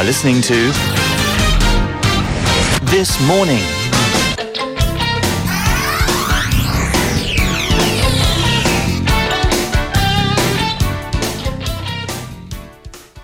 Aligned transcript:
are 0.00 0.04
listening 0.04 0.40
to 0.40 0.54
This 2.86 3.20
Morning. 3.26 3.79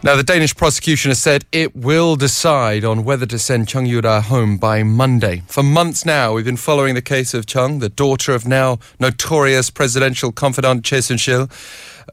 Now, 0.06 0.14
the 0.14 0.22
Danish 0.22 0.54
prosecution 0.54 1.10
has 1.10 1.18
said 1.18 1.46
it 1.50 1.74
will 1.74 2.14
decide 2.14 2.84
on 2.84 3.02
whether 3.02 3.26
to 3.26 3.40
send 3.40 3.66
Chung 3.66 3.86
Yoo-ra 3.86 4.20
home 4.20 4.56
by 4.56 4.84
Monday. 4.84 5.42
For 5.48 5.64
months 5.64 6.06
now, 6.06 6.32
we've 6.32 6.44
been 6.44 6.56
following 6.56 6.94
the 6.94 7.02
case 7.02 7.34
of 7.34 7.44
Chung, 7.44 7.80
the 7.80 7.88
daughter 7.88 8.32
of 8.32 8.46
now 8.46 8.78
notorious 9.00 9.68
presidential 9.68 10.30
confidant 10.30 10.84
Choi 10.84 11.00
Soon-sil. 11.00 11.50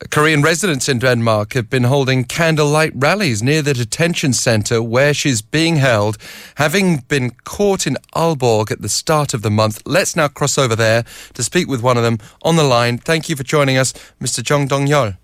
Korean 0.09 0.41
residents 0.41 0.89
in 0.89 0.97
Denmark 0.97 1.53
have 1.53 1.69
been 1.69 1.83
holding 1.83 2.23
candlelight 2.23 2.93
rallies 2.95 3.43
near 3.43 3.61
the 3.61 3.75
detention 3.75 4.33
centre 4.33 4.81
where 4.81 5.13
she's 5.13 5.43
being 5.43 5.75
held, 5.75 6.17
having 6.55 7.01
been 7.07 7.29
caught 7.43 7.85
in 7.85 7.97
Aalborg 8.15 8.71
at 8.71 8.81
the 8.81 8.89
start 8.89 9.35
of 9.35 9.43
the 9.43 9.51
month. 9.51 9.83
Let's 9.85 10.15
now 10.15 10.29
cross 10.29 10.57
over 10.57 10.75
there 10.75 11.03
to 11.35 11.43
speak 11.43 11.67
with 11.67 11.83
one 11.83 11.97
of 11.97 12.01
them 12.01 12.17
on 12.41 12.55
the 12.55 12.63
line. 12.63 12.97
Thank 12.97 13.29
you 13.29 13.35
for 13.35 13.43
joining 13.43 13.77
us, 13.77 13.93
Mr. 14.19 14.41
Jeong 14.41 14.67
Dong-ryeol. 14.67 15.17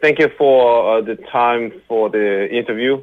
Thank 0.00 0.18
you 0.18 0.28
for 0.38 0.98
uh, 0.98 1.00
the 1.00 1.16
time 1.16 1.72
for 1.88 2.08
the 2.08 2.48
interview. 2.50 3.02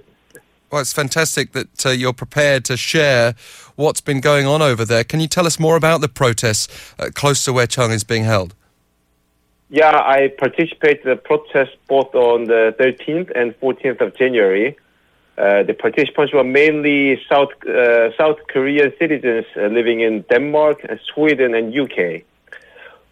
Well, 0.72 0.81
it's 0.81 0.94
fantastic 0.94 1.52
that 1.52 1.85
uh, 1.85 1.90
you're 1.90 2.13
prepared 2.13 2.66
to 2.66 2.77
share 2.77 3.35
what's 3.76 4.02
been 4.02 4.20
going 4.20 4.45
on 4.45 4.62
over 4.62 4.84
there. 4.84 5.04
Can 5.04 5.20
you 5.20 5.27
tell 5.27 5.45
us 5.45 5.59
more 5.59 5.76
about 5.76 6.02
the 6.02 6.09
protests 6.09 6.68
uh, 6.99 7.09
close 7.13 7.44
to 7.45 7.54
where 7.54 7.68
Chung 7.68 7.91
is 7.91 8.04
being 8.04 8.23
held? 8.23 8.55
Yeah, 9.70 9.95
I 9.95 10.30
participated 10.38 11.05
in 11.05 11.09
the 11.12 11.16
protest 11.16 11.71
both 11.88 12.13
on 12.16 12.45
the 12.45 12.76
13th 12.80 13.32
and 13.35 13.59
14th 13.59 14.02
of 14.02 14.16
January. 14.16 14.77
Uh, 15.38 15.63
the 15.63 15.73
participants 15.73 16.34
were 16.34 16.43
mainly 16.43 17.21
South 17.30 17.49
uh, 17.68 18.15
South 18.15 18.37
Korean 18.48 18.93
citizens 18.98 19.46
uh, 19.57 19.68
living 19.68 19.99
in 19.99 20.21
Denmark, 20.30 20.85
Sweden, 21.13 21.54
and 21.54 21.77
UK. 21.77 22.24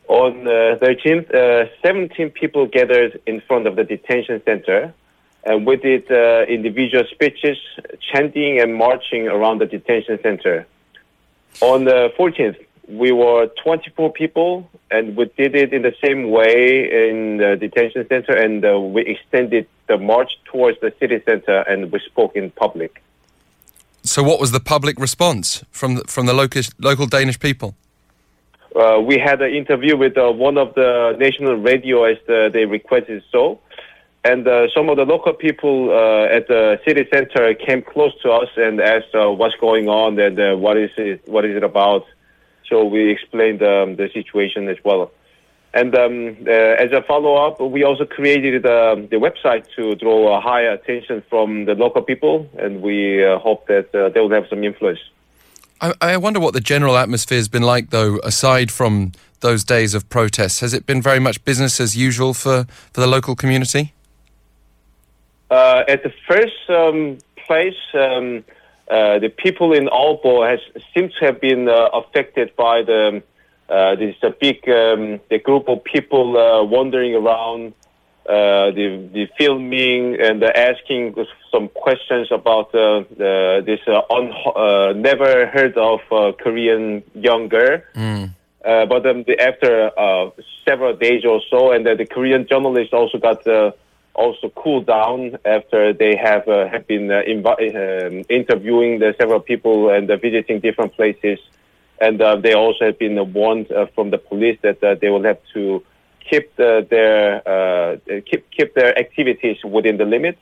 On 0.08 0.44
the 0.44 0.78
13th, 0.82 1.34
uh, 1.34 1.70
17 1.82 2.32
people 2.32 2.68
gathered 2.68 3.22
in 3.26 3.42
front 3.42 3.68
of 3.68 3.76
the 3.76 3.84
detention 3.84 4.42
center, 4.44 4.94
and 5.46 5.66
we 5.66 5.78
did 5.78 6.12
uh, 6.12 6.46
individual 6.48 7.04
speeches, 7.09 7.58
chanting 8.12 8.59
and 8.59 8.76
marching 8.76 9.28
around 9.28 9.59
the 9.59 9.66
detention 9.66 10.20
center. 10.22 10.66
On 11.62 11.86
the 11.86 12.12
14th, 12.18 12.58
we 12.88 13.12
were 13.12 13.48
24 13.64 14.12
people, 14.12 14.70
and 14.92 15.16
we 15.16 15.26
did 15.38 15.56
it 15.56 15.74
in 15.74 15.84
the 15.84 15.96
same 16.04 16.30
way 16.30 17.09
in 17.09 17.38
the 17.38 17.56
detention 17.56 18.06
center, 18.09 18.34
and 18.34 18.66
uh, 18.66 18.80
we 18.80 19.04
extended 19.06 19.68
the 19.88 19.98
march 19.98 20.31
towards 20.46 20.80
the 20.81 20.94
city 21.00 21.22
center, 21.26 21.59
and 21.62 21.92
we 21.92 22.00
spoke 22.00 22.36
in 22.36 22.52
public. 22.52 23.02
So, 24.04 24.22
what 24.22 24.40
was 24.40 24.52
the 24.52 24.59
public 24.59 25.00
response 25.00 25.64
from 25.72 25.96
the, 25.96 26.04
from 26.08 26.26
the 26.26 26.34
local 26.34 26.62
local 26.80 27.06
Danish 27.06 27.40
people? 27.40 27.76
Uh, 28.76 29.00
we 29.00 29.20
had 29.20 29.42
an 29.42 29.54
interview 29.54 29.96
with 29.96 30.18
uh, 30.18 30.32
one 30.32 30.58
of 30.58 30.74
the 30.74 31.16
national 31.20 31.56
radio 31.56 32.06
as 32.06 32.18
the, 32.26 32.50
they 32.52 32.66
requested 32.66 33.24
so. 33.32 33.60
And 34.24 34.48
uh, 34.48 34.68
some 34.74 34.90
of 34.90 34.96
the 34.96 35.04
local 35.04 35.34
people 35.34 35.92
uh, 35.92 36.26
at 36.26 36.48
the 36.48 36.80
city 36.88 37.06
center 37.14 37.54
came 37.54 37.82
close 37.82 38.14
to 38.22 38.32
us 38.32 38.50
and 38.56 38.80
asked 38.80 39.14
uh, 39.14 39.30
what's 39.30 39.56
going 39.58 39.90
on 39.90 40.18
and 40.18 40.40
uh, 40.40 40.56
what 40.56 40.78
is 40.78 40.92
it, 40.98 41.28
what 41.28 41.46
is 41.46 41.56
it 41.56 41.64
about. 41.64 42.06
So 42.70 42.86
we 42.86 43.12
explained 43.12 43.62
um, 43.62 43.98
the 43.98 44.10
situation 44.14 44.70
as 44.70 44.78
well. 44.84 45.12
And 45.76 45.94
um, 45.96 46.48
as 46.48 46.92
a 46.92 47.04
follow-up, 47.08 47.60
we 47.60 47.84
also 47.84 48.06
created 48.06 48.64
the 48.64 49.08
website 49.12 49.66
to 49.76 49.96
draw 49.96 50.38
a 50.38 50.40
higher 50.40 50.72
attention 50.72 51.24
from 51.30 51.66
the 51.66 51.74
local 51.74 52.04
people, 52.04 52.48
and 52.60 52.82
we 52.82 53.24
hope 53.42 53.68
that 53.68 53.92
they 53.92 54.20
will 54.20 54.30
have 54.30 54.46
some 54.50 54.64
influence. 54.64 55.00
I, 55.84 55.94
I 56.02 56.17
wonder 56.17 56.39
what 56.39 56.53
the 56.53 56.62
general 56.62 56.98
atmosphere 56.98 57.38
has 57.38 57.50
been 57.50 57.62
like, 57.62 57.90
though, 57.90 58.19
aside 58.24 58.72
from 58.72 59.12
those 59.41 59.66
days 59.66 59.94
of 59.94 60.08
protests. 60.08 60.62
Has 60.62 60.74
it 60.74 60.85
been 60.85 61.02
very 61.02 61.19
much 61.19 61.44
business 61.44 61.81
as 61.81 61.97
usual 61.97 62.34
for, 62.34 62.66
for 62.94 63.02
the 63.02 63.08
local 63.08 63.35
community? 63.35 63.94
Uh, 65.52 65.84
at 65.88 66.02
the 66.03 66.13
first 66.25 66.69
um, 66.69 67.18
place, 67.46 67.75
um, 67.94 68.46
uh, 68.90 69.19
the 69.19 69.30
people 69.30 69.74
in 69.74 69.88
Aalborg 69.88 70.50
has 70.50 70.84
seem 70.94 71.09
to 71.09 71.25
have 71.25 71.41
been 71.41 71.68
uh, 71.68 71.90
affected 71.94 72.56
by 72.56 72.81
the 72.81 73.22
uh, 73.69 73.96
this 73.96 74.16
big 74.40 74.58
um, 74.69 75.19
the 75.29 75.40
group 75.40 75.68
of 75.68 75.84
people 75.84 76.38
uh, 76.38 76.63
wandering 76.63 77.16
around 77.16 77.74
uh, 78.25 78.72
the 78.72 79.09
the 79.11 79.28
filming 79.38 80.17
and 80.22 80.41
the 80.41 80.57
asking 80.57 81.13
some 81.51 81.67
questions 81.67 82.29
about 82.31 82.73
uh, 82.73 83.03
this 83.61 83.81
uh, 83.85 84.01
un, 84.09 84.31
uh, 84.56 84.94
never 84.94 85.47
heard 85.47 85.78
of 85.78 86.00
uh, 86.09 86.31
Korean 86.39 87.03
young 87.16 87.50
girl. 87.50 87.81
Mm. 87.95 88.34
Uh, 88.63 88.85
but 88.85 89.06
um, 89.06 89.23
the, 89.23 89.38
after 89.41 89.91
several 90.63 90.95
days 90.95 91.25
or 91.25 91.41
so, 91.50 91.73
and 91.73 91.85
the 91.85 92.06
Korean 92.06 92.47
journalists 92.47 92.94
also 92.94 93.17
got 93.17 93.45
also 94.16 94.50
cooled 94.55 94.85
down 94.85 95.38
after 95.44 95.91
they 95.91 96.16
have 96.16 96.45
have 96.45 96.88
been 96.88 97.07
invi- 97.09 97.75
um, 97.75 98.23
interviewing 98.29 99.00
the 99.00 99.13
several 99.19 99.41
people 99.41 99.90
and 99.90 100.07
visiting 100.22 100.61
different 100.61 100.94
places, 100.94 101.40
and 102.00 102.22
they 102.41 102.53
also 102.53 102.85
have 102.85 102.97
been 102.97 103.34
warned 103.34 103.67
from 103.94 104.11
the 104.11 104.17
police 104.17 104.57
that 104.61 104.79
they 105.01 105.09
will 105.09 105.23
have 105.23 105.40
to 105.53 105.84
keep 106.29 106.56
the, 106.56 106.85
their 106.89 107.47
uh, 107.47 107.97
keep 108.29 108.50
keep 108.51 108.73
their 108.73 108.97
activities 108.97 109.57
within 109.63 109.97
the 109.97 110.06
limit. 110.06 110.38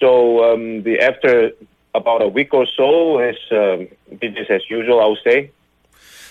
So 0.00 0.52
um, 0.52 0.82
the 0.82 1.00
after 1.00 1.50
about 1.94 2.22
a 2.22 2.28
week 2.28 2.52
or 2.52 2.66
so 2.66 3.20
is 3.20 3.36
um, 3.50 3.88
business 4.18 4.48
as 4.50 4.62
usual, 4.68 5.00
I 5.00 5.06
would 5.06 5.18
say. 5.24 5.50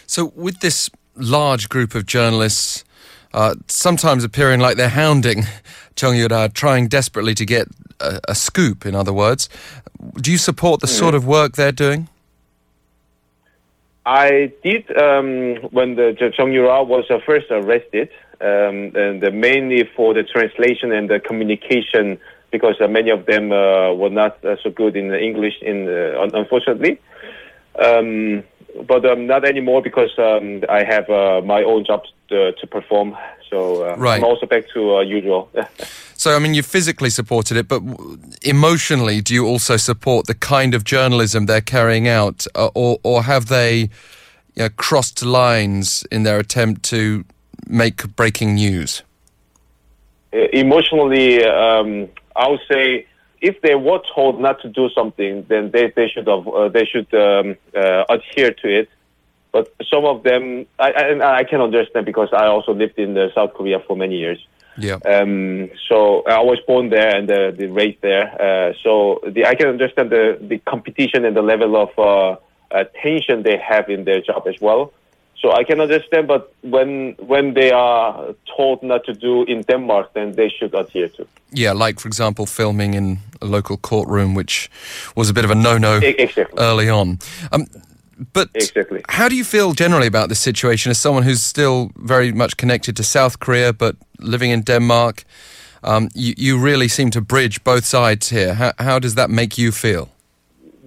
So 0.05 0.31
with 0.35 0.59
this 0.59 0.89
large 1.15 1.69
group 1.69 1.95
of 1.95 2.05
journalists. 2.05 2.83
Uh, 3.33 3.53
sometimes 3.67 4.23
appearing 4.23 4.61
like 4.61 4.77
they're 4.77 4.87
hounding 4.87 5.43
Chung 5.97 6.15
Yoo-ra, 6.15 6.47
trying 6.47 6.87
desperately 6.87 7.33
to 7.35 7.45
get 7.45 7.67
a, 7.99 8.21
a, 8.29 8.35
scoop, 8.35 8.85
in 8.85 8.95
other 8.95 9.11
words. 9.11 9.49
Do 10.21 10.31
you 10.31 10.37
support 10.37 10.79
the 10.79 10.87
mm. 10.87 10.97
sort 10.97 11.15
of 11.15 11.27
work 11.27 11.57
they're 11.57 11.73
doing? 11.73 12.07
I 14.05 14.53
did 14.63 14.85
um, 14.97 15.55
when 15.71 15.95
the 15.95 16.31
Chung 16.35 16.51
Yoo-ra 16.51 16.83
was 16.83 17.05
uh, 17.09 17.19
first 17.25 17.47
arrested 17.49 18.09
um, 18.41 18.91
and 18.95 19.23
uh, 19.23 19.31
mainly 19.31 19.89
for 19.95 20.13
the 20.13 20.23
translation 20.23 20.91
and 20.91 21.09
the 21.09 21.19
communication 21.19 22.19
because 22.51 22.75
uh, 22.79 22.87
many 22.87 23.11
of 23.11 23.25
them 23.25 23.51
uh, 23.51 23.93
were 23.93 24.09
not 24.09 24.43
uh, 24.45 24.55
so 24.63 24.69
good 24.69 24.95
in 24.95 25.13
English, 25.13 25.55
in 25.61 25.87
uh, 25.87 26.27
unfortunately. 26.33 26.99
Um, 27.77 28.43
but 28.87 29.05
um, 29.05 29.27
not 29.27 29.45
anymore 29.45 29.81
because 29.81 30.11
um, 30.17 30.63
I 30.69 30.83
have 30.83 31.09
uh, 31.09 31.41
my 31.43 31.63
own 31.63 31.85
job 31.85 32.03
to, 32.29 32.53
to 32.53 32.67
perform. 32.67 33.17
So 33.49 33.95
right. 33.95 34.17
I'm 34.17 34.23
also 34.23 34.45
back 34.45 34.65
to 34.73 35.01
usual. 35.05 35.49
so, 36.15 36.35
I 36.35 36.39
mean, 36.39 36.53
you 36.53 36.63
physically 36.63 37.09
supported 37.09 37.57
it, 37.57 37.67
but 37.67 37.81
emotionally, 38.41 39.21
do 39.21 39.33
you 39.33 39.45
also 39.45 39.77
support 39.77 40.27
the 40.27 40.33
kind 40.33 40.73
of 40.73 40.83
journalism 40.83 41.45
they're 41.45 41.61
carrying 41.61 42.07
out, 42.07 42.47
or, 42.55 42.99
or 43.03 43.23
have 43.23 43.47
they 43.47 43.89
you 44.55 44.63
know, 44.63 44.69
crossed 44.69 45.23
lines 45.23 46.05
in 46.11 46.23
their 46.23 46.39
attempt 46.39 46.83
to 46.83 47.23
make 47.67 48.15
breaking 48.15 48.55
news? 48.55 49.03
Uh, 50.33 50.47
emotionally, 50.53 51.43
um, 51.45 52.09
I 52.35 52.49
would 52.49 52.61
say 52.71 53.07
if 53.41 53.61
they 53.61 53.75
were 53.75 54.01
told 54.13 54.39
not 54.39 54.61
to 54.61 54.69
do 54.69 54.89
something, 54.89 55.45
then 55.47 55.71
they, 55.71 55.91
they 55.95 56.07
should 56.07 56.27
have 56.27 56.47
uh, 56.47 56.69
they 56.69 56.85
should 56.85 57.13
um, 57.13 57.55
uh, 57.75 58.03
adhere 58.09 58.51
to 58.51 58.79
it. 58.79 58.89
But 59.51 59.73
some 59.89 60.03
of 60.03 60.23
them, 60.23 60.65
I, 60.77 60.91
I, 60.91 61.37
I 61.37 61.43
can 61.45 61.61
understand 61.61 62.05
because 62.05 62.29
I 62.33 62.47
also 62.47 62.73
lived 62.73 62.99
in 62.99 63.17
uh, 63.17 63.29
South 63.33 63.53
Korea 63.53 63.79
for 63.79 63.95
many 63.95 64.17
years. 64.17 64.45
Yeah. 64.77 64.97
Um, 65.05 65.69
so 65.87 66.23
I 66.27 66.41
was 66.41 66.59
born 66.67 66.89
there 66.89 67.15
and 67.15 67.29
uh, 67.31 67.51
the 67.51 67.67
raised 67.67 68.01
there. 68.01 68.25
Uh, 68.33 68.73
so 68.83 69.21
the, 69.25 69.45
I 69.45 69.55
can 69.55 69.67
understand 69.67 70.09
the, 70.09 70.37
the 70.41 70.57
competition 70.59 71.23
and 71.23 71.35
the 71.35 71.41
level 71.41 71.77
of 71.77 71.97
uh, 71.97 72.35
attention 72.71 73.43
they 73.43 73.57
have 73.57 73.89
in 73.89 74.03
their 74.03 74.19
job 74.19 74.45
as 74.47 74.55
well. 74.59 74.91
So 75.45 75.51
I 75.51 75.63
can 75.63 75.79
understand, 75.79 76.27
but 76.27 76.51
when 76.61 77.15
when 77.19 77.53
they 77.53 77.71
are 77.71 78.33
told 78.57 78.81
not 78.81 79.03
to 79.05 79.13
do 79.13 79.43
in 79.43 79.61
Denmark, 79.61 80.13
then 80.13 80.31
they 80.31 80.49
should 80.49 80.73
adhere 80.73 81.07
to. 81.09 81.27
Yeah, 81.51 81.73
like 81.73 81.99
for 81.99 82.07
example, 82.07 82.47
filming 82.47 82.95
in 82.95 83.19
a 83.41 83.45
local 83.45 83.77
courtroom, 83.77 84.33
which 84.33 84.71
was 85.15 85.29
a 85.29 85.33
bit 85.33 85.45
of 85.45 85.51
a 85.51 85.55
no-no 85.55 85.97
exactly. 85.97 86.57
early 86.57 86.89
on. 86.89 87.19
Um, 87.51 87.67
but 88.33 88.49
exactly. 88.55 89.03
how 89.09 89.29
do 89.29 89.35
you 89.35 89.43
feel 89.43 89.73
generally 89.73 90.07
about 90.07 90.29
this 90.29 90.39
situation 90.39 90.89
as 90.89 90.97
someone 90.97 91.21
who's 91.21 91.43
still 91.43 91.91
very 91.95 92.31
much 92.31 92.57
connected 92.57 92.95
to 92.97 93.03
South 93.03 93.37
Korea 93.37 93.71
but 93.71 93.95
living 94.19 94.49
in 94.49 94.63
Denmark? 94.63 95.25
Um, 95.83 96.09
you, 96.15 96.33
you 96.37 96.65
really 96.65 96.87
seem 96.87 97.11
to 97.11 97.21
bridge 97.21 97.63
both 97.63 97.85
sides 97.85 98.31
here. 98.31 98.55
How, 98.55 98.71
how 98.79 98.99
does 98.99 99.13
that 99.13 99.29
make 99.29 99.61
you 99.61 99.71
feel? 99.71 100.09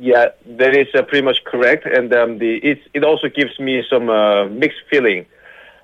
Yeah, 0.00 0.26
that 0.46 0.76
is 0.76 0.86
uh, 0.94 1.02
pretty 1.02 1.24
much 1.24 1.42
correct, 1.44 1.84
and 1.84 2.12
um, 2.14 2.38
the 2.38 2.58
it 2.58 2.78
it 2.94 3.02
also 3.02 3.28
gives 3.28 3.58
me 3.58 3.82
some 3.90 4.08
uh, 4.08 4.44
mixed 4.46 4.82
feeling. 4.88 5.26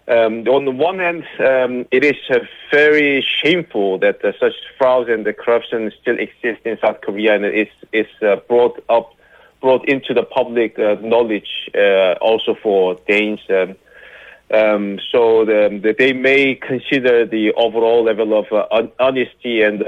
um, 0.07 0.47
on 0.47 0.67
the 0.67 0.71
one 0.71 0.99
hand, 0.99 1.25
um, 1.41 1.87
it 1.91 2.05
is 2.05 2.17
uh, 2.31 2.41
very 2.71 3.23
shameful 3.23 3.99
that 3.99 4.25
uh, 4.25 4.33
such 4.39 4.53
frauds 4.79 5.09
and 5.09 5.27
corruption 5.37 5.91
still 6.01 6.19
exist 6.19 6.61
in 6.65 6.79
South 6.79 7.01
Korea, 7.01 7.35
and 7.35 7.45
it 7.45 7.55
is 7.67 7.69
is 7.93 8.23
uh, 8.23 8.37
brought 8.47 8.83
up, 8.89 9.15
brought 9.61 9.89
into 9.89 10.15
the 10.15 10.23
public 10.23 10.79
uh, 10.79 10.97
knowledge 11.01 11.71
uh, 11.75 12.13
also 12.21 12.55
for 12.63 12.97
Danes. 13.09 13.41
Um, 13.49 13.75
um, 14.53 15.01
so 15.11 15.45
the, 15.45 15.81
the, 15.83 15.95
they 15.99 16.13
may 16.13 16.55
consider 16.55 17.27
the 17.27 17.53
overall 17.55 18.05
level 18.05 18.39
of 18.39 18.47
uh, 18.53 18.87
honesty 19.01 19.63
and 19.63 19.83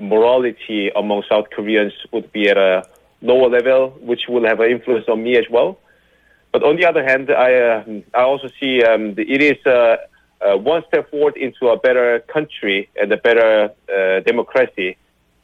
morality 0.00 0.90
among 0.94 1.22
South 1.28 1.46
Koreans 1.50 1.94
would 2.12 2.30
be 2.32 2.48
at 2.50 2.58
a 2.58 2.82
lower 3.22 3.48
level, 3.48 3.90
which 4.00 4.22
will 4.28 4.44
have 4.46 4.60
an 4.60 4.70
influence 4.70 5.06
on 5.08 5.22
me 5.22 5.36
as 5.36 5.44
well. 5.50 5.78
But 6.52 6.62
on 6.64 6.76
the 6.76 6.84
other 6.84 7.04
hand, 7.04 7.30
I 7.30 7.54
uh, 7.54 7.84
I 8.14 8.22
also 8.22 8.48
see 8.58 8.82
um, 8.82 9.14
it 9.16 9.42
is 9.42 9.64
uh, 9.66 9.96
uh, 10.40 10.56
one 10.56 10.82
step 10.88 11.10
forward 11.10 11.36
into 11.36 11.68
a 11.68 11.76
better 11.76 12.20
country 12.20 12.88
and 13.00 13.12
a 13.12 13.16
better 13.16 13.70
uh, 13.88 14.20
democracy. 14.20 14.96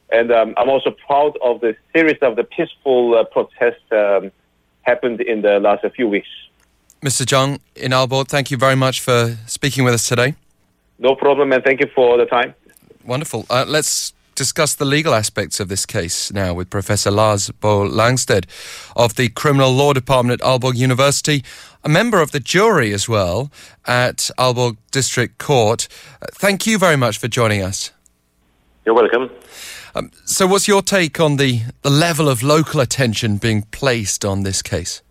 And 0.09 0.31
um, 0.31 0.53
I'm 0.57 0.69
also 0.69 0.91
proud 0.91 1.37
of 1.41 1.61
the 1.61 1.75
series 1.93 2.17
of 2.21 2.35
the 2.35 2.43
peaceful 2.43 3.15
uh, 3.15 3.23
protests 3.25 3.83
um, 3.91 4.31
happened 4.81 5.21
in 5.21 5.41
the 5.41 5.59
last 5.59 5.85
few 5.95 6.07
weeks. 6.07 6.29
Mr. 7.01 7.25
Jeong 7.25 7.59
in 7.75 7.91
Aalborg, 7.91 8.27
thank 8.27 8.49
you 8.49 8.57
very 8.57 8.75
much 8.75 9.01
for 9.01 9.37
speaking 9.45 9.83
with 9.83 9.93
us 9.93 10.07
today. 10.07 10.33
No 10.97 11.15
problem, 11.15 11.51
and 11.51 11.63
thank 11.63 11.79
you 11.79 11.87
for 11.93 12.17
the 12.17 12.25
time. 12.25 12.55
Wonderful. 13.05 13.45
Uh, 13.49 13.65
let's 13.67 14.13
discuss 14.37 14.75
the 14.75 14.85
legal 14.85 15.13
aspects 15.13 15.59
of 15.59 15.67
this 15.67 15.85
case 15.85 16.31
now 16.31 16.53
with 16.53 16.69
Professor 16.69 17.11
Lars 17.11 17.49
Bo 17.49 17.89
Langsted 17.89 18.45
of 18.95 19.15
the 19.15 19.29
Criminal 19.29 19.71
Law 19.71 19.93
Department 19.93 20.39
at 20.39 20.47
Aalborg 20.47 20.75
University, 20.75 21.43
a 21.83 21.89
member 21.89 22.21
of 22.21 22.31
the 22.31 22.39
jury 22.39 22.93
as 22.93 23.09
well 23.09 23.51
at 23.85 24.29
Aalborg 24.37 24.77
District 24.91 25.39
Court. 25.39 25.87
Uh, 26.21 26.27
thank 26.31 26.67
you 26.67 26.77
very 26.77 26.95
much 26.95 27.17
for 27.17 27.27
joining 27.27 27.63
us. 27.63 27.91
You're 28.85 28.95
welcome. 28.95 29.29
Um, 29.95 30.11
so, 30.23 30.45
what's 30.45 30.67
your 30.67 30.83
take 30.83 31.19
on 31.19 31.37
the, 31.37 31.61
the 31.81 31.89
level 31.89 32.29
of 32.29 32.43
local 32.43 32.79
attention 32.79 33.37
being 33.37 33.63
placed 33.71 34.23
on 34.23 34.43
this 34.43 34.61
case? 34.61 35.01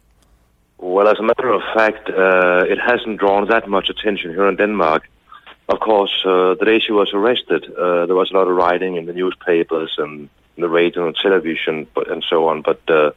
Well, 0.79 1.09
as 1.09 1.19
a 1.19 1.23
matter 1.23 1.51
of 1.51 1.63
fact, 1.75 2.09
uh, 2.11 2.65
it 2.69 2.79
hasn't 2.79 3.19
drawn 3.19 3.49
that 3.49 3.69
much 3.69 3.89
attention 3.89 4.31
here 4.31 4.47
in 4.47 4.55
Denmark 4.57 5.09
of 5.69 5.81
course, 5.81 6.13
uh, 6.25 6.55
the 6.55 6.65
day 6.65 6.79
she 6.79 6.93
was 6.93 7.11
arrested, 7.13 7.65
uh, 7.75 8.07
there 8.07 8.15
was 8.15 8.31
a 8.31 8.35
lot 8.35 8.49
of 8.49 8.57
writing 8.57 8.97
in 8.97 9.07
the 9.07 9.13
newspapers 9.13 9.95
and 9.99 10.29
the 10.57 10.69
radio 10.69 11.07
and 11.07 11.17
television 11.17 11.87
but, 11.95 12.11
and 12.11 12.25
so 12.29 12.49
on. 12.49 12.63
But 12.63 12.81
uh, 12.89 13.11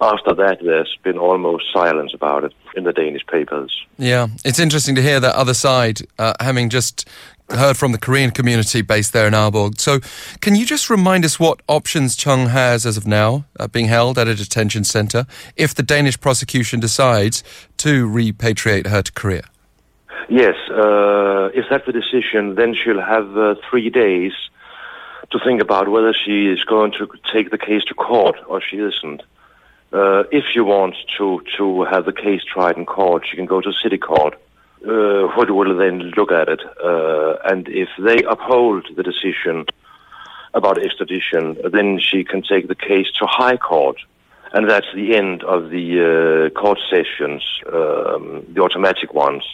after 0.00 0.34
that, 0.34 0.58
there's 0.62 0.96
been 1.02 1.18
almost 1.18 1.72
silence 1.72 2.14
about 2.14 2.44
it 2.44 2.52
in 2.76 2.84
the 2.84 2.92
Danish 2.92 3.26
papers. 3.26 3.84
Yeah, 3.98 4.28
it's 4.44 4.58
interesting 4.58 4.94
to 4.94 5.02
hear 5.02 5.20
that 5.20 5.34
other 5.34 5.54
side, 5.54 6.00
uh, 6.18 6.34
having 6.40 6.70
just 6.70 7.08
heard 7.50 7.76
from 7.76 7.92
the 7.92 7.98
Korean 7.98 8.30
community 8.30 8.80
based 8.80 9.12
there 9.12 9.26
in 9.26 9.34
Aalborg. 9.34 9.80
So, 9.80 10.00
can 10.40 10.56
you 10.56 10.64
just 10.64 10.88
remind 10.88 11.24
us 11.24 11.38
what 11.38 11.60
options 11.68 12.16
Chung 12.16 12.48
has 12.48 12.86
as 12.86 12.96
of 12.96 13.06
now, 13.06 13.44
uh, 13.58 13.68
being 13.68 13.86
held 13.86 14.18
at 14.18 14.28
a 14.28 14.34
detention 14.34 14.84
centre, 14.84 15.26
if 15.56 15.74
the 15.74 15.82
Danish 15.82 16.20
prosecution 16.20 16.80
decides 16.80 17.44
to 17.78 18.08
repatriate 18.08 18.86
her 18.86 19.02
to 19.02 19.12
Korea? 19.12 19.44
Yes, 20.28 20.54
uh, 20.70 21.50
if 21.54 21.66
that's 21.68 21.84
the 21.84 21.92
decision, 21.92 22.54
then 22.54 22.74
she'll 22.74 23.00
have 23.00 23.36
uh, 23.36 23.54
three 23.68 23.90
days 23.90 24.32
to 25.30 25.38
think 25.38 25.60
about 25.60 25.88
whether 25.88 26.14
she 26.14 26.46
is 26.46 26.64
going 26.64 26.92
to 26.92 27.08
take 27.32 27.50
the 27.50 27.58
case 27.58 27.84
to 27.88 27.94
court 27.94 28.36
or 28.46 28.60
she 28.60 28.78
isn't. 28.78 29.22
Uh, 29.92 30.24
if 30.32 30.44
she 30.52 30.60
wants 30.60 30.98
to 31.18 31.42
to 31.56 31.84
have 31.84 32.04
the 32.04 32.12
case 32.12 32.40
tried 32.42 32.76
in 32.76 32.86
court, 32.86 33.24
she 33.28 33.36
can 33.36 33.46
go 33.46 33.60
to 33.60 33.72
city 33.82 33.98
court, 33.98 34.34
uh, 34.86 35.28
will 35.36 35.76
then 35.76 35.98
look 36.16 36.32
at 36.32 36.48
it. 36.48 36.60
Uh, 36.82 37.36
and 37.44 37.68
if 37.68 37.88
they 37.98 38.22
uphold 38.24 38.86
the 38.96 39.02
decision 39.02 39.66
about 40.54 40.82
extradition, 40.82 41.56
then 41.70 42.00
she 42.00 42.24
can 42.24 42.42
take 42.42 42.66
the 42.68 42.74
case 42.74 43.06
to 43.18 43.26
high 43.26 43.56
court. 43.56 43.98
And 44.52 44.70
that's 44.70 44.86
the 44.94 45.16
end 45.16 45.42
of 45.44 45.70
the 45.70 46.50
uh, 46.54 46.58
court 46.58 46.78
sessions, 46.88 47.42
um, 47.66 48.46
the 48.54 48.62
automatic 48.62 49.12
ones 49.12 49.44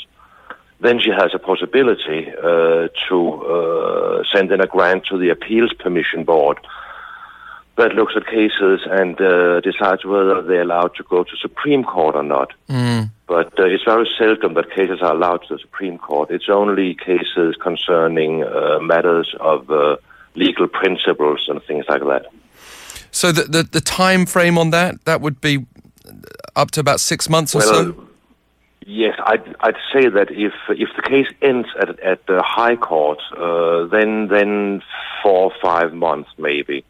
then 0.80 0.98
she 0.98 1.10
has 1.10 1.30
a 1.34 1.38
possibility 1.38 2.28
uh, 2.42 2.88
to 3.08 3.32
uh, 3.44 4.22
send 4.32 4.50
in 4.50 4.60
a 4.60 4.66
grant 4.66 5.04
to 5.06 5.18
the 5.18 5.28
Appeals 5.28 5.72
Permission 5.74 6.24
Board 6.24 6.58
that 7.76 7.94
looks 7.94 8.14
at 8.16 8.26
cases 8.26 8.80
and 8.90 9.20
uh, 9.20 9.60
decides 9.60 10.04
whether 10.04 10.42
they're 10.42 10.62
allowed 10.62 10.94
to 10.96 11.02
go 11.04 11.24
to 11.24 11.36
Supreme 11.40 11.84
Court 11.84 12.14
or 12.14 12.22
not. 12.22 12.52
Mm. 12.68 13.10
But 13.26 13.58
uh, 13.58 13.64
it's 13.64 13.84
very 13.84 14.08
seldom 14.18 14.54
that 14.54 14.70
cases 14.70 15.00
are 15.00 15.14
allowed 15.14 15.42
to 15.48 15.54
the 15.54 15.58
Supreme 15.58 15.96
Court. 15.96 16.30
It's 16.30 16.48
only 16.48 16.94
cases 16.94 17.56
concerning 17.60 18.44
uh, 18.44 18.80
matters 18.80 19.34
of 19.40 19.70
uh, 19.70 19.96
legal 20.34 20.66
principles 20.66 21.46
and 21.48 21.62
things 21.62 21.84
like 21.88 22.02
that. 22.02 22.26
So 23.12 23.32
the, 23.32 23.44
the, 23.44 23.62
the 23.62 23.80
time 23.80 24.26
frame 24.26 24.58
on 24.58 24.70
that 24.70 25.04
that 25.04 25.20
would 25.20 25.40
be 25.40 25.66
up 26.56 26.70
to 26.72 26.80
about 26.80 27.00
six 27.00 27.28
months 27.28 27.54
or 27.54 27.58
well, 27.58 27.68
so. 27.68 28.08
Yes, 28.92 29.16
I'd, 29.24 29.54
I'd 29.60 29.76
say 29.92 30.08
that 30.08 30.32
if 30.32 30.52
if 30.68 30.88
the 30.96 31.02
case 31.02 31.28
ends 31.40 31.68
at 31.80 32.00
at 32.00 32.26
the 32.26 32.42
High 32.42 32.74
Court, 32.74 33.20
uh, 33.36 33.84
then 33.86 34.26
then 34.26 34.82
four 35.22 35.44
or 35.44 35.52
five 35.62 35.94
months 35.94 36.30
maybe, 36.38 36.84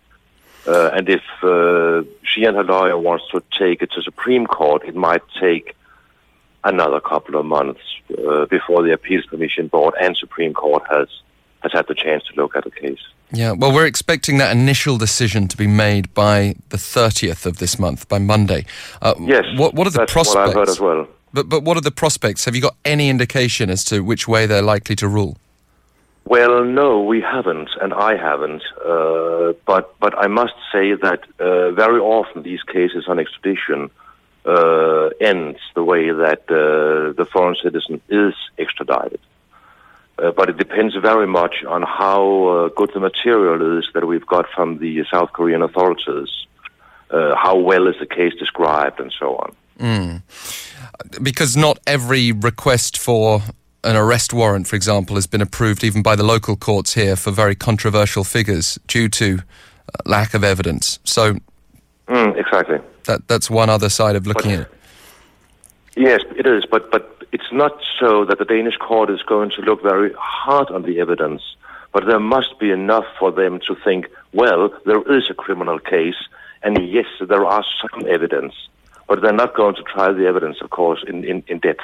uh, 0.67 0.93
and 0.95 1.11
if 1.11 1.21
uh, 1.43 2.03
she 2.23 2.45
and 2.45 2.57
her 2.57 2.65
lawyer 2.65 2.97
wants 2.97 3.27
to 3.33 3.43
take 3.59 3.83
it 3.83 3.93
to 3.93 4.01
Supreme 4.01 4.47
Court, 4.47 4.83
it 4.85 4.97
might 4.97 5.21
take 5.39 5.77
another 6.65 7.01
couple 7.01 7.39
of 7.39 7.45
months 7.45 7.83
uh, 8.27 8.47
before 8.47 8.83
the 8.83 8.95
Appeals 8.95 9.27
Commission 9.27 9.69
Board 9.69 9.93
and 10.01 10.17
Supreme 10.17 10.55
Court 10.55 10.83
has 10.89 11.09
has 11.63 11.73
had 11.75 11.87
the 11.87 11.95
chance 11.95 12.25
to 12.29 12.35
look 12.35 12.57
at 12.57 12.65
the 12.65 12.71
case. 12.71 13.05
Yeah, 13.31 13.53
well, 13.53 13.75
we're 13.75 13.85
expecting 13.85 14.39
that 14.39 14.57
initial 14.57 14.97
decision 14.97 15.49
to 15.49 15.57
be 15.57 15.67
made 15.67 16.15
by 16.15 16.55
the 16.71 16.79
30th 16.79 17.45
of 17.45 17.59
this 17.59 17.79
month, 17.79 18.09
by 18.09 18.19
Monday. 18.19 18.65
Uh, 19.03 19.15
yes, 19.21 19.45
what, 19.57 19.75
what 19.75 19.87
are 19.87 19.91
the 19.91 20.07
prospects? 20.07 20.35
What 20.35 20.49
I've 20.49 20.55
heard 20.55 20.69
as 20.71 20.81
well. 20.81 21.07
But 21.33 21.49
but 21.49 21.63
what 21.63 21.77
are 21.77 21.81
the 21.81 21.91
prospects? 21.91 22.45
Have 22.45 22.57
you 22.57 22.63
got 22.63 22.77
any 22.85 23.09
indication 23.09 23.71
as 23.71 23.85
to 23.85 24.01
which 24.01 24.27
way 24.27 24.47
they're 24.47 24.63
likely 24.63 24.97
to 24.97 25.09
rule? 25.09 25.37
Well, 26.25 26.65
no, 26.65 27.03
we 27.03 27.21
haven't, 27.21 27.71
and 27.81 27.93
I 27.93 28.17
haven't. 28.17 28.63
Uh, 28.85 29.53
but 29.67 29.99
but 29.99 30.17
I 30.19 30.27
must 30.27 30.55
say 30.73 30.95
that 30.95 31.21
uh, 31.39 31.71
very 31.73 32.01
often 32.01 32.43
these 32.43 32.63
cases 32.63 33.05
on 33.09 33.19
extradition 33.19 33.91
uh, 34.45 35.09
ends 35.21 35.59
the 35.75 35.85
way 35.85 36.11
that 36.11 36.43
uh, 36.49 37.13
the 37.13 37.27
foreign 37.33 37.57
citizen 37.63 38.01
is 38.09 38.35
extradited. 38.59 39.21
Uh, 40.19 40.31
but 40.33 40.51
it 40.51 40.57
depends 40.57 40.95
very 40.97 41.27
much 41.27 41.65
on 41.67 41.83
how 41.83 42.47
uh, 42.47 42.69
good 42.77 42.91
the 42.93 43.01
material 43.01 43.79
is 43.79 43.89
that 43.95 44.07
we've 44.07 44.27
got 44.27 44.47
from 44.55 44.79
the 44.79 45.05
South 45.11 45.33
Korean 45.33 45.63
authorities, 45.63 46.29
how 47.11 47.57
well 47.57 47.87
is 47.87 47.97
the 47.99 48.07
case 48.07 48.35
described, 48.39 49.01
and 49.01 49.13
so 49.19 49.37
on. 49.37 49.57
Mm 49.81 50.23
because 51.23 51.57
not 51.57 51.79
every 51.87 52.33
request 52.33 52.99
for 52.99 53.43
an 53.83 53.97
arrest 53.97 54.33
warrant, 54.33 54.69
for 54.69 54.77
example, 54.77 55.17
has 55.17 55.27
been 55.27 55.41
approved 55.41 55.83
even 55.83 56.03
by 56.03 56.15
the 56.15 56.23
local 56.23 56.57
courts 56.57 56.95
here 56.95 57.17
for 57.17 57.31
very 57.31 57.55
controversial 57.55 58.25
figures 58.25 58.79
due 58.87 59.09
to 59.09 59.39
uh, 59.39 59.99
lack 60.05 60.35
of 60.35 60.45
evidence. 60.45 60.99
So, 61.05 61.37
mm, 62.07 62.37
exactly. 62.37 62.79
That 63.05 63.27
that's 63.29 63.49
one 63.51 63.71
other 63.71 63.89
side 63.89 64.17
of 64.17 64.27
looking 64.27 64.51
but, 64.51 64.61
at 64.61 64.67
it. 64.67 64.73
Yes, 65.97 66.21
it 66.37 66.47
is, 66.47 66.65
but 66.71 66.91
but 66.91 67.25
it's 67.33 67.51
not 67.53 67.73
so 67.99 68.25
that 68.27 68.39
the 68.39 68.45
Danish 68.45 68.77
court 68.77 69.11
is 69.11 69.23
going 69.23 69.51
to 69.51 69.63
look 69.63 69.83
very 69.83 70.13
hard 70.19 70.71
on 70.71 70.83
the 70.83 71.01
evidence. 71.01 71.43
But 71.93 72.07
there 72.07 72.21
must 72.21 72.59
be 72.61 72.71
enough 72.71 73.07
for 73.19 73.33
them 73.33 73.59
to 73.67 73.75
think, 73.83 74.07
well, 74.33 74.71
there 74.87 75.03
is 75.13 75.25
a 75.29 75.35
criminal 75.35 75.81
case, 75.81 76.15
and 76.63 76.79
yes, 76.89 77.07
there 77.27 77.45
are 77.45 77.65
some 77.81 78.07
evidence 78.07 78.55
but 79.11 79.21
they're 79.23 79.33
not 79.33 79.57
going 79.57 79.75
to 79.75 79.83
try 79.83 80.13
the 80.13 80.25
evidence, 80.25 80.59
of 80.63 80.71
course, 80.71 81.05
in, 81.07 81.25
in, 81.25 81.43
in 81.49 81.59
depth. 81.59 81.83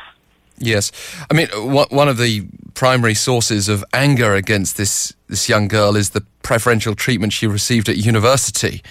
Yes, 0.59 0.90
I 1.30 1.35
mean 1.35 1.49
one 1.49 2.09
of 2.09 2.16
the 2.16 2.47
primary 2.73 3.12
sources 3.12 3.68
of 3.68 3.85
anger 3.92 4.35
against 4.35 4.78
this 4.78 5.12
this 5.26 5.50
young 5.50 5.68
girl 5.68 5.97
is 5.97 6.11
the 6.11 6.23
preferential 6.42 6.95
treatment 6.95 7.35
she 7.35 7.47
received 7.47 7.90
at 7.90 7.99
university. 7.99 8.83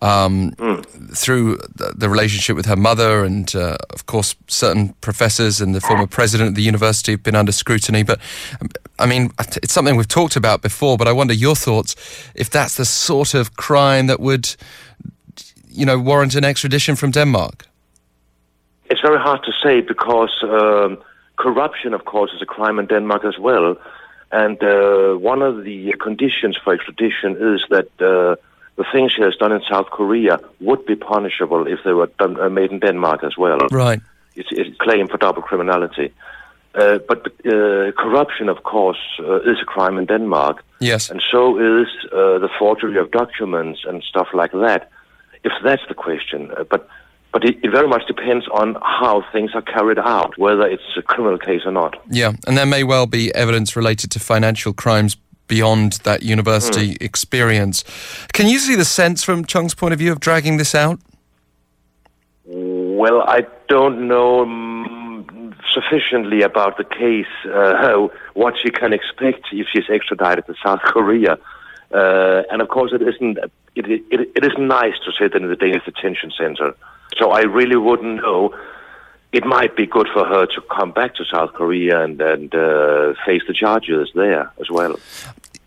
Um, 0.00 0.52
mm. 0.52 0.86
Through 1.16 1.56
the, 1.74 1.92
the, 1.96 2.08
relationship 2.08 2.54
with 2.54 2.66
her 2.66 2.76
mother, 2.76 3.24
and 3.24 3.52
uh, 3.56 3.78
of 3.90 4.06
course, 4.06 4.36
certain 4.46 4.90
professors 5.00 5.60
and 5.60 5.74
the 5.74 5.80
former 5.80 6.06
president 6.06 6.50
of 6.50 6.54
the 6.54 6.62
university 6.62 7.10
have 7.10 7.24
been 7.24 7.34
under 7.34 7.50
scrutiny. 7.50 8.04
But 8.04 8.20
I 9.00 9.06
mean, 9.06 9.32
it's 9.40 9.72
something 9.72 9.96
we've 9.96 10.06
talked 10.06 10.36
about 10.36 10.62
before. 10.62 10.96
But 10.96 11.08
I 11.08 11.12
wonder 11.12 11.34
your 11.34 11.56
thoughts 11.56 11.96
if 12.36 12.48
that's 12.48 12.76
the 12.76 12.84
sort 12.84 13.34
of 13.34 13.56
crime 13.56 14.06
that 14.06 14.20
would, 14.20 14.54
you 15.68 15.84
know, 15.84 15.98
warrant 15.98 16.36
an 16.36 16.44
extradition 16.44 16.94
from 16.94 17.10
Denmark. 17.10 17.67
It's 18.98 19.06
very 19.06 19.20
hard 19.20 19.44
to 19.44 19.52
say 19.62 19.80
because 19.80 20.34
um, 20.42 20.98
corruption, 21.36 21.94
of 21.94 22.04
course, 22.04 22.32
is 22.34 22.42
a 22.42 22.46
crime 22.46 22.80
in 22.80 22.86
Denmark 22.86 23.24
as 23.24 23.38
well. 23.38 23.76
And 24.32 24.60
uh, 24.60 25.14
one 25.14 25.40
of 25.40 25.62
the 25.62 25.94
conditions 26.00 26.58
for 26.64 26.74
extradition 26.74 27.36
is 27.54 27.64
that 27.70 27.86
uh, 28.00 28.34
the 28.74 28.84
things 28.90 29.12
she 29.12 29.22
has 29.22 29.36
done 29.36 29.52
in 29.52 29.62
South 29.70 29.90
Korea 29.90 30.40
would 30.60 30.84
be 30.84 30.96
punishable 30.96 31.68
if 31.68 31.78
they 31.84 31.92
were 31.92 32.10
done, 32.18 32.40
uh, 32.40 32.48
made 32.48 32.72
in 32.72 32.80
Denmark 32.80 33.22
as 33.22 33.36
well. 33.38 33.58
Right. 33.70 34.00
It's, 34.34 34.48
it's 34.50 34.74
a 34.74 34.84
claim 34.84 35.06
for 35.06 35.16
double 35.16 35.42
criminality. 35.42 36.12
Uh, 36.74 36.98
but 37.06 37.24
uh, 37.46 37.92
corruption, 37.92 38.48
of 38.48 38.64
course, 38.64 38.98
uh, 39.20 39.42
is 39.42 39.58
a 39.62 39.64
crime 39.64 39.96
in 39.96 40.06
Denmark. 40.06 40.64
Yes. 40.80 41.08
And 41.08 41.22
so 41.30 41.56
is 41.56 41.86
uh, 42.06 42.40
the 42.40 42.50
forgery 42.58 42.98
of 42.98 43.12
documents 43.12 43.82
and 43.86 44.02
stuff 44.02 44.26
like 44.34 44.50
that, 44.50 44.90
if 45.44 45.52
that's 45.62 45.86
the 45.86 45.94
question. 45.94 46.50
Uh, 46.50 46.64
but 46.64 46.88
but 47.32 47.44
it, 47.44 47.58
it, 47.62 47.70
very 47.70 47.88
much 47.88 48.06
depends 48.06 48.46
on 48.48 48.76
how 48.82 49.24
things 49.32 49.50
are 49.54 49.62
carried 49.62 49.98
out, 49.98 50.36
whether 50.38 50.66
it's 50.66 50.82
a 50.96 51.02
criminal 51.02 51.38
case 51.38 51.62
or 51.64 51.72
not. 51.72 52.00
Yeah, 52.10 52.32
and 52.46 52.56
there 52.56 52.66
may 52.66 52.84
well 52.84 53.06
be 53.06 53.34
evidence 53.34 53.76
related 53.76 54.10
to 54.12 54.20
financial 54.20 54.72
crimes 54.72 55.16
beyond 55.46 55.94
that 56.04 56.22
university 56.22 56.94
mm. 56.94 57.02
experience. 57.02 57.84
Can 58.32 58.46
you 58.46 58.58
see 58.58 58.74
the 58.74 58.84
sense 58.84 59.24
from 59.24 59.44
Chung's 59.44 59.74
point 59.74 59.92
of 59.92 59.98
view 59.98 60.12
of 60.12 60.20
dragging 60.20 60.58
this 60.58 60.74
out? 60.74 61.00
Well, 62.44 63.22
I 63.22 63.46
don't 63.68 64.08
know 64.08 64.44
sufficiently 65.72 66.42
about 66.42 66.76
the 66.78 66.84
case, 66.84 67.26
uh, 67.52 68.08
what 68.34 68.54
she 68.62 68.70
can 68.70 68.92
expect 68.92 69.46
if 69.52 69.66
she's 69.72 69.88
extradited 69.90 70.46
to 70.46 70.54
South 70.62 70.80
Korea. 70.80 71.38
Uh, 71.92 72.42
and 72.50 72.60
of 72.60 72.68
course, 72.68 72.92
it 72.92 73.02
isn't. 73.02 73.38
It, 73.74 73.86
it, 73.86 74.30
it 74.36 74.44
is 74.44 74.52
nice 74.58 74.94
to 75.04 75.12
sit 75.18 75.34
in 75.34 75.48
the 75.48 75.56
Danish 75.56 75.84
detention 75.84 76.32
center. 76.36 76.74
So 77.16 77.30
I 77.30 77.42
really 77.42 77.76
wouldn't 77.76 78.16
know. 78.16 78.54
It 79.32 79.44
might 79.44 79.76
be 79.76 79.86
good 79.86 80.08
for 80.12 80.24
her 80.24 80.46
to 80.46 80.60
come 80.74 80.92
back 80.92 81.14
to 81.16 81.24
South 81.24 81.52
Korea 81.52 82.02
and, 82.02 82.20
and 82.20 82.54
uh, 82.54 83.14
face 83.26 83.42
the 83.46 83.52
charges 83.52 84.10
there 84.14 84.50
as 84.60 84.70
well. 84.70 84.98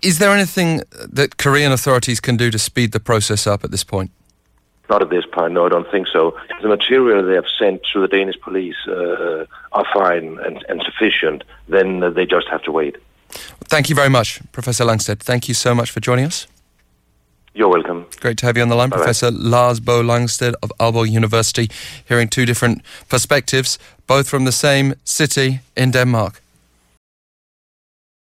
Is 0.02 0.18
there 0.18 0.32
anything 0.32 0.82
that 1.14 1.38
Korean 1.38 1.72
authorities 1.72 2.20
can 2.20 2.38
do 2.38 2.50
to 2.50 2.58
speed 2.58 2.92
the 2.92 3.00
process 3.00 3.46
up 3.46 3.64
at 3.64 3.70
this 3.70 3.84
point? 3.84 4.10
Not 4.90 5.04
at 5.04 5.10
this 5.10 5.26
point, 5.32 5.54
no, 5.54 5.68
I 5.68 5.70
don't 5.70 5.90
think 5.92 6.08
so. 6.12 6.36
The 6.62 6.68
material 6.68 7.26
they 7.26 7.36
have 7.36 7.46
sent 7.58 7.82
to 7.94 8.02
the 8.02 8.08
Danish 8.08 8.36
police 8.42 8.76
uh, 8.88 9.46
are 9.72 9.86
fine 9.94 10.38
and, 10.40 10.66
and 10.68 10.82
sufficient, 10.84 11.44
then 11.70 12.00
they 12.16 12.26
just 12.26 12.48
have 12.50 12.64
to 12.64 12.72
wait. 12.72 12.98
Thank 13.70 13.90
you 13.90 13.96
very 13.96 14.10
much, 14.10 14.42
Professor 14.52 14.84
Langsted. 14.86 15.20
Thank 15.20 15.48
you 15.48 15.54
so 15.54 15.74
much 15.74 15.92
for 15.92 16.00
joining 16.00 16.26
us. 16.26 16.48
You're 17.54 17.70
welcome. 17.70 18.06
Great 18.20 18.38
to 18.38 18.46
have 18.46 18.56
you 18.56 18.64
on 18.64 18.70
the 18.70 18.76
line, 18.76 18.90
Bye-bye. 18.90 19.04
Professor 19.04 19.32
Lars 19.32 19.80
Bo 19.80 20.02
Langsted 20.02 20.54
of 20.64 20.72
Aalborg 20.80 21.10
University, 21.10 21.70
hearing 22.06 22.30
two 22.30 22.46
different 22.46 22.82
perspectives, 23.10 23.78
both 24.08 24.30
from 24.30 24.46
the 24.46 24.52
same 24.52 24.96
city 25.04 25.60
in 25.76 25.92
Denmark. 25.92 26.42